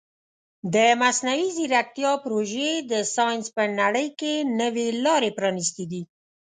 [0.73, 6.01] د مصنوعي ځیرکتیا پروژې د ساینس په نړۍ کې نوې لارې پرانیستې دي.